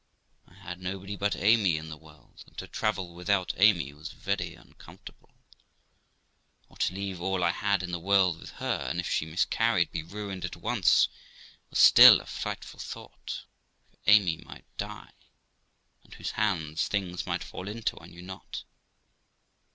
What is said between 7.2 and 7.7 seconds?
all I